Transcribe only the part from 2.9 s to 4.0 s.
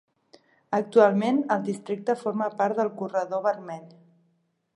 Corredor Vermell.